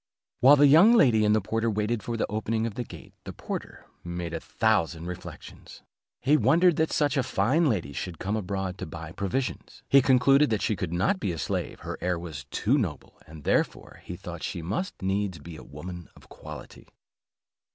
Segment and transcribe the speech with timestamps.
[0.39, 3.31] While the young lady and the porter waited for the opening of the gate, the
[3.33, 5.83] porter made a thousand reflections.
[6.19, 10.59] He wondered that such a fine lady should come abroad to buy provisions; he concluded
[10.59, 14.41] she could not be a slave, her air was too noble, and therefore he thought
[14.41, 16.87] she must needs be a woman of quality.